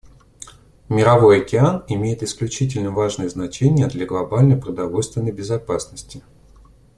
[0.89, 6.23] Мировой океан имеет исключительно важное значение для глобальной продовольственной безопасности.